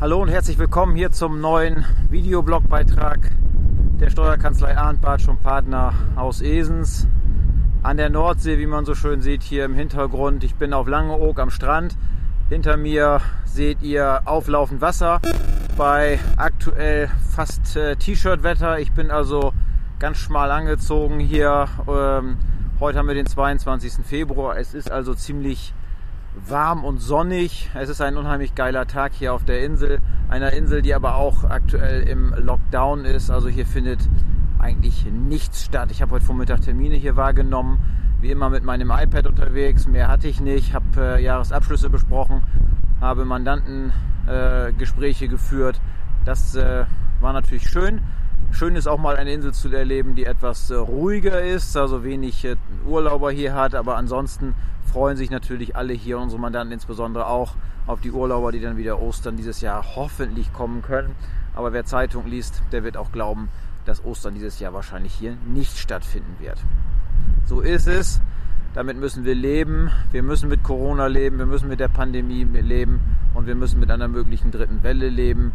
[0.00, 3.30] Hallo und herzlich willkommen hier zum neuen Videoblogbeitrag
[4.00, 7.06] der Steuerkanzlei Arndt und Partner aus Esens
[7.84, 10.42] an der Nordsee, wie man so schön sieht hier im Hintergrund.
[10.42, 11.96] Ich bin auf Langeoog am Strand.
[12.48, 15.20] Hinter mir seht ihr auflaufend Wasser
[15.78, 18.80] bei aktuell fast äh, T-Shirt-Wetter.
[18.80, 19.52] Ich bin also
[20.00, 21.68] ganz schmal angezogen hier.
[21.88, 22.36] Ähm,
[22.80, 24.04] heute haben wir den 22.
[24.04, 24.58] Februar.
[24.58, 25.72] Es ist also ziemlich
[26.34, 27.70] warm und sonnig.
[27.74, 30.00] Es ist ein unheimlich geiler Tag hier auf der Insel.
[30.28, 33.30] Einer Insel, die aber auch aktuell im Lockdown ist.
[33.30, 34.00] Also hier findet
[34.58, 35.90] eigentlich nichts statt.
[35.90, 37.78] Ich habe heute Vormittag Termine hier wahrgenommen.
[38.20, 39.86] Wie immer mit meinem iPad unterwegs.
[39.86, 40.74] Mehr hatte ich nicht.
[40.74, 42.42] Habe äh, Jahresabschlüsse besprochen.
[43.00, 45.80] Habe Mandantengespräche äh, geführt.
[46.24, 46.86] Das äh,
[47.20, 48.00] war natürlich schön.
[48.54, 52.44] Schön ist auch mal eine Insel zu erleben, die etwas äh, ruhiger ist, also wenig
[52.44, 52.54] äh,
[52.86, 54.54] Urlauber hier hat, aber ansonsten
[54.92, 57.56] freuen sich natürlich alle hier, unsere Mandanten insbesondere auch,
[57.88, 61.16] auf die Urlauber, die dann wieder Ostern dieses Jahr hoffentlich kommen können.
[61.56, 63.48] Aber wer Zeitung liest, der wird auch glauben,
[63.86, 66.58] dass Ostern dieses Jahr wahrscheinlich hier nicht stattfinden wird.
[67.46, 68.20] So ist es.
[68.74, 69.92] Damit müssen wir leben.
[70.10, 71.38] Wir müssen mit Corona leben.
[71.38, 73.00] Wir müssen mit der Pandemie leben.
[73.32, 75.52] Und wir müssen mit einer möglichen dritten Welle leben.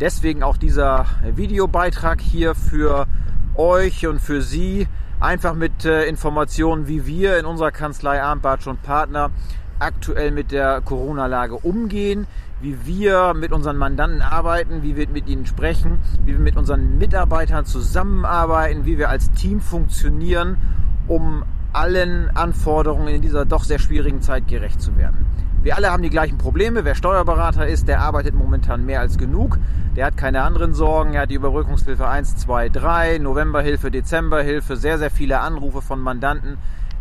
[0.00, 3.06] Deswegen auch dieser Videobeitrag hier für
[3.54, 4.86] euch und für Sie.
[5.18, 9.30] Einfach mit äh, Informationen, wie wir in unserer Kanzlei Arndt und Partner
[9.78, 12.26] aktuell mit der Corona-Lage umgehen,
[12.60, 16.98] wie wir mit unseren Mandanten arbeiten, wie wir mit ihnen sprechen, wie wir mit unseren
[16.98, 20.58] Mitarbeitern zusammenarbeiten, wie wir als Team funktionieren,
[21.06, 25.26] um allen Anforderungen in dieser doch sehr schwierigen Zeit gerecht zu werden.
[25.62, 26.84] Wir alle haben die gleichen Probleme.
[26.84, 29.58] Wer Steuerberater ist, der arbeitet momentan mehr als genug.
[29.96, 31.14] Der hat keine anderen Sorgen.
[31.14, 36.58] Er hat die Überbrückungshilfe 1, 2, 3, Novemberhilfe, Dezemberhilfe, sehr, sehr viele Anrufe von Mandanten,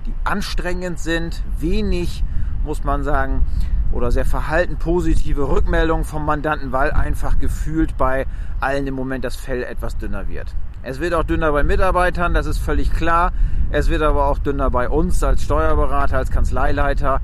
[0.07, 2.23] die anstrengend sind, wenig,
[2.65, 3.43] muss man sagen,
[3.91, 8.25] oder sehr verhalten positive Rückmeldungen vom Mandanten, weil einfach gefühlt bei
[8.59, 10.53] allen im Moment das Fell etwas dünner wird.
[10.83, 13.31] Es wird auch dünner bei Mitarbeitern, das ist völlig klar.
[13.71, 17.19] Es wird aber auch dünner bei uns als Steuerberater, als Kanzleileiter.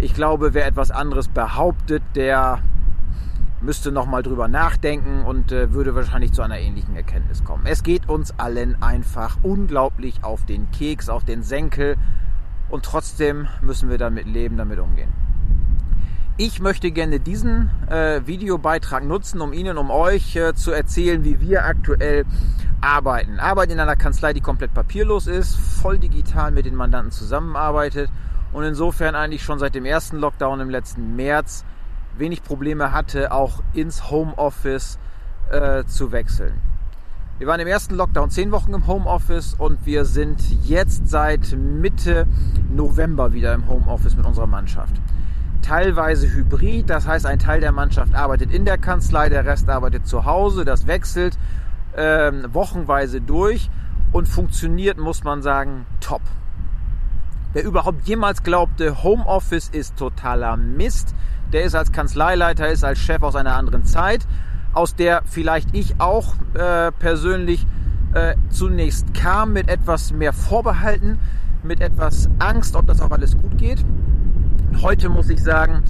[0.00, 2.58] Ich glaube, wer etwas anderes behauptet, der
[3.60, 7.64] müsste nochmal drüber nachdenken und äh, würde wahrscheinlich zu einer ähnlichen Erkenntnis kommen.
[7.66, 11.96] Es geht uns allen einfach unglaublich auf den Keks, auf den Senkel
[12.68, 15.12] und trotzdem müssen wir damit leben, damit umgehen.
[16.40, 21.40] Ich möchte gerne diesen äh, Videobeitrag nutzen, um Ihnen, um euch äh, zu erzählen, wie
[21.40, 22.26] wir aktuell
[22.80, 23.40] arbeiten.
[23.40, 28.08] Arbeiten in einer Kanzlei, die komplett papierlos ist, voll digital mit den Mandanten zusammenarbeitet
[28.52, 31.64] und insofern eigentlich schon seit dem ersten Lockdown im letzten März
[32.16, 35.00] wenig Probleme hatte, auch ins Homeoffice
[35.50, 36.54] äh, zu wechseln.
[37.38, 42.28] Wir waren im ersten Lockdown zehn Wochen im Homeoffice und wir sind jetzt seit Mitte
[42.72, 44.94] November wieder im Homeoffice mit unserer Mannschaft.
[45.62, 50.06] Teilweise hybrid, das heißt ein Teil der Mannschaft arbeitet in der Kanzlei, der Rest arbeitet
[50.06, 51.38] zu Hause, das wechselt
[51.94, 53.70] äh, wochenweise durch
[54.12, 56.22] und funktioniert, muss man sagen, top.
[57.52, 61.14] Wer überhaupt jemals glaubte, Homeoffice ist totaler Mist,
[61.52, 64.26] der ist als Kanzleileiter, ist als Chef aus einer anderen Zeit,
[64.74, 67.66] aus der vielleicht ich auch äh, persönlich
[68.14, 71.18] äh, zunächst kam mit etwas mehr Vorbehalten,
[71.62, 73.84] mit etwas Angst, ob das auch alles gut geht.
[74.82, 75.82] Heute muss ich sagen,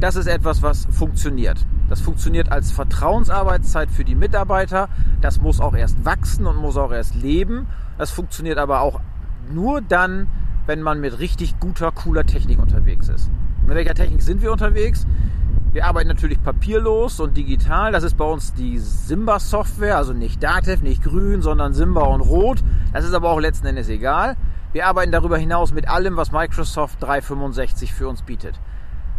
[0.00, 1.64] das ist etwas, was funktioniert.
[1.88, 4.88] Das funktioniert als Vertrauensarbeitszeit für die Mitarbeiter.
[5.20, 7.66] Das muss auch erst wachsen und muss auch erst leben.
[7.96, 9.00] Das funktioniert aber auch
[9.52, 10.26] nur dann,
[10.66, 13.30] wenn man mit richtig guter, cooler Technik unterwegs ist.
[13.66, 15.06] Mit welcher Technik sind wir unterwegs?
[15.72, 17.92] Wir arbeiten natürlich papierlos und digital.
[17.92, 22.62] Das ist bei uns die Simba-Software, also nicht Datev, nicht grün, sondern Simba und rot.
[22.92, 24.36] Das ist aber auch letzten Endes egal.
[24.74, 28.58] Wir arbeiten darüber hinaus mit allem, was Microsoft 365 für uns bietet.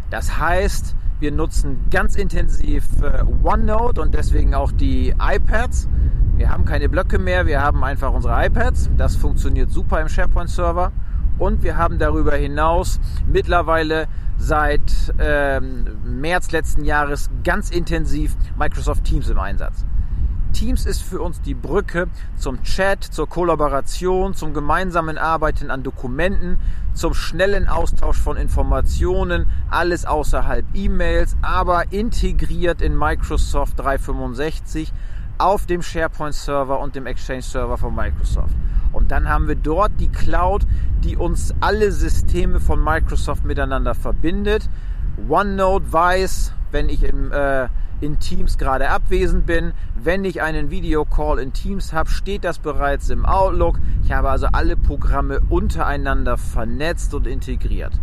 [0.09, 5.87] Das heißt, wir nutzen ganz intensiv äh, OneNote und deswegen auch die iPads.
[6.35, 8.89] Wir haben keine Blöcke mehr, wir haben einfach unsere iPads.
[8.97, 10.91] Das funktioniert super im SharePoint-Server.
[11.37, 19.29] Und wir haben darüber hinaus mittlerweile seit ähm, März letzten Jahres ganz intensiv Microsoft Teams
[19.29, 19.85] im Einsatz.
[20.55, 22.07] Teams ist für uns die Brücke
[22.37, 26.59] zum Chat, zur Kollaboration, zum gemeinsamen Arbeiten an Dokumenten,
[26.93, 34.93] zum schnellen Austausch von Informationen, alles außerhalb E-Mails, aber integriert in Microsoft 365
[35.37, 38.55] auf dem SharePoint-Server und dem Exchange-Server von Microsoft.
[38.93, 40.65] Und dann haben wir dort die Cloud,
[41.03, 44.69] die uns alle Systeme von Microsoft miteinander verbindet.
[45.29, 47.67] OneNote weiß, wenn ich im, äh,
[48.01, 53.09] in Teams gerade abwesend bin, wenn ich einen Videocall in Teams habe, steht das bereits
[53.09, 53.79] im Outlook.
[54.03, 57.93] Ich habe also alle Programme untereinander vernetzt und integriert.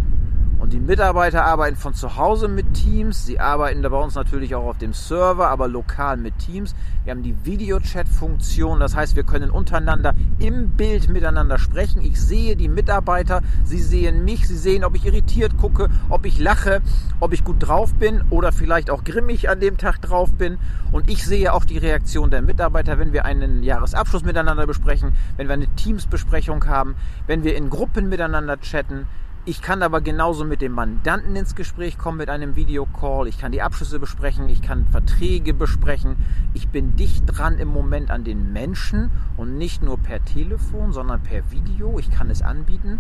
[0.73, 3.27] Die Mitarbeiter arbeiten von zu Hause mit Teams.
[3.27, 6.75] Sie arbeiten da bei uns natürlich auch auf dem Server, aber lokal mit Teams.
[7.05, 8.81] Wir haben die Videochat-Funktion.
[8.81, 12.01] Das heißt, wir können untereinander im Bild miteinander sprechen.
[12.01, 13.43] Ich sehe die Mitarbeiter.
[13.65, 14.49] Sie sehen mich.
[14.49, 16.81] Sie sehen, ob ich irritiert gucke, ob ich lache,
[17.21, 20.57] ob ich gut drauf bin oder vielleicht auch grimmig an dem Tag drauf bin.
[20.91, 25.49] Und ich sehe auch die Reaktion der Mitarbeiter, wenn wir einen Jahresabschluss miteinander besprechen, wenn
[25.49, 26.95] wir eine Teamsbesprechung haben,
[27.27, 29.07] wenn wir in Gruppen miteinander chatten
[29.45, 33.27] ich kann aber genauso mit dem Mandanten ins Gespräch kommen mit einem Videocall.
[33.27, 36.17] Ich kann die Abschlüsse besprechen, ich kann Verträge besprechen.
[36.55, 41.23] Ich bin dicht dran im Moment an den Menschen und nicht nur per Telefon, sondern
[41.23, 41.99] per Video.
[41.99, 42.99] Ich kann es anbieten.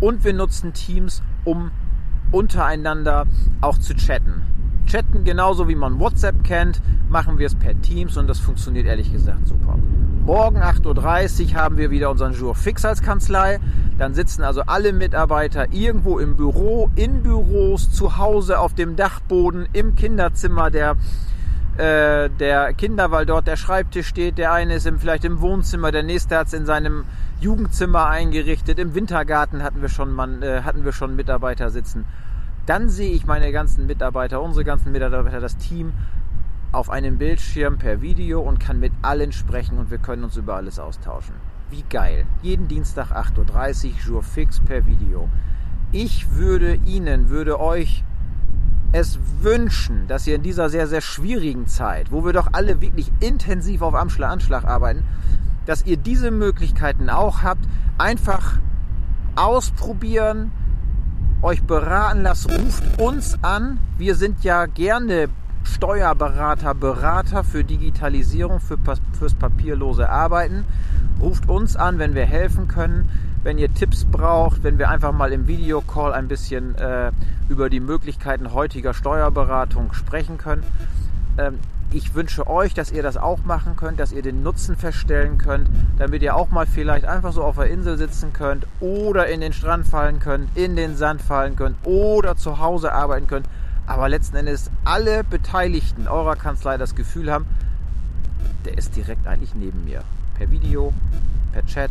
[0.00, 1.70] Und wir nutzen Teams, um
[2.32, 3.26] untereinander
[3.60, 4.42] auch zu chatten.
[4.86, 9.12] Chatten genauso wie man WhatsApp kennt, machen wir es per Teams und das funktioniert ehrlich
[9.12, 9.78] gesagt super.
[10.24, 10.84] Morgen 8.30
[11.48, 13.60] Uhr haben wir wieder unseren Jour Fix als Kanzlei.
[13.98, 19.68] Dann sitzen also alle Mitarbeiter irgendwo im Büro, in Büros, zu Hause, auf dem Dachboden,
[19.72, 20.96] im Kinderzimmer der,
[21.76, 24.38] äh, der Kinder, weil dort der Schreibtisch steht.
[24.38, 27.04] Der eine ist im, vielleicht im Wohnzimmer, der nächste hat es in seinem
[27.40, 28.78] Jugendzimmer eingerichtet.
[28.78, 32.04] Im Wintergarten hatten wir schon, man, äh, hatten wir schon Mitarbeiter sitzen.
[32.66, 35.92] Dann sehe ich meine ganzen Mitarbeiter, unsere ganzen Mitarbeiter, das Team
[36.70, 40.54] auf einem Bildschirm per Video und kann mit allen sprechen und wir können uns über
[40.54, 41.34] alles austauschen.
[41.70, 42.24] Wie geil.
[42.40, 43.36] Jeden Dienstag 8.30
[43.88, 45.28] Uhr, Jour fix per Video.
[45.92, 48.04] Ich würde Ihnen, würde euch
[48.92, 53.12] es wünschen, dass ihr in dieser sehr, sehr schwierigen Zeit, wo wir doch alle wirklich
[53.20, 55.02] intensiv auf Anschlag, Anschlag arbeiten,
[55.66, 57.68] dass ihr diese Möglichkeiten auch habt.
[57.98, 58.58] Einfach
[59.36, 60.52] ausprobieren,
[61.42, 63.78] euch beraten lasst, ruft uns an.
[63.98, 65.28] Wir sind ja gerne
[65.64, 68.78] Steuerberater, Berater für Digitalisierung, für,
[69.12, 70.64] fürs papierlose Arbeiten.
[71.20, 73.08] Ruft uns an, wenn wir helfen können,
[73.42, 77.12] wenn ihr Tipps braucht, wenn wir einfach mal im Videocall ein bisschen äh,
[77.48, 80.62] über die Möglichkeiten heutiger Steuerberatung sprechen können.
[81.38, 81.58] Ähm,
[81.90, 85.70] ich wünsche euch, dass ihr das auch machen könnt, dass ihr den Nutzen feststellen könnt,
[85.96, 89.54] damit ihr auch mal vielleicht einfach so auf der Insel sitzen könnt oder in den
[89.54, 93.48] Strand fallen könnt, in den Sand fallen könnt oder zu Hause arbeiten könnt.
[93.86, 97.46] Aber letzten Endes alle Beteiligten eurer Kanzlei das Gefühl haben,
[98.66, 100.02] der ist direkt eigentlich neben mir
[100.38, 100.92] per Video,
[101.52, 101.90] per Chat,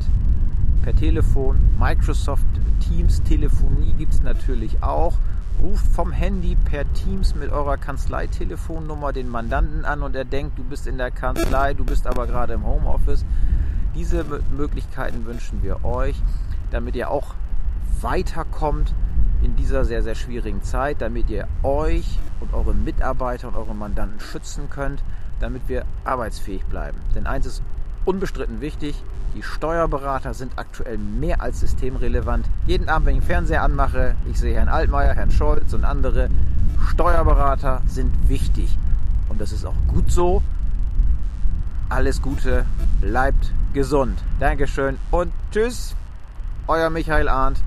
[0.82, 1.60] per Telefon.
[1.78, 2.46] Microsoft
[2.80, 5.14] Teams Telefonie gibt es natürlich auch.
[5.62, 10.64] Ruft vom Handy per Teams mit eurer Kanzlei-Telefonnummer den Mandanten an und er denkt, du
[10.64, 13.26] bist in der Kanzlei, du bist aber gerade im Homeoffice.
[13.96, 14.24] Diese
[14.56, 16.16] Möglichkeiten wünschen wir euch,
[16.72, 17.34] damit ihr auch
[18.02, 18.94] weiterkommt
[19.42, 24.20] in dieser sehr, sehr schwierigen Zeit, damit ihr euch und eure Mitarbeiter und eure Mandanten
[24.20, 25.04] schützen könnt,
[25.40, 27.00] damit wir arbeitsfähig bleiben.
[27.16, 27.64] Denn eins ist
[28.08, 28.96] unbestritten wichtig.
[29.36, 32.48] Die Steuerberater sind aktuell mehr als systemrelevant.
[32.66, 36.30] Jeden Abend, wenn ich den Fernseher anmache, ich sehe Herrn Altmaier, Herrn Scholz und andere
[36.90, 38.76] Steuerberater sind wichtig.
[39.30, 40.42] Und das ist auch gut so.
[41.90, 42.66] Alles Gute,
[43.02, 44.18] bleibt gesund.
[44.40, 45.96] Dankeschön und tschüss,
[46.68, 47.62] euer Michael Arndt.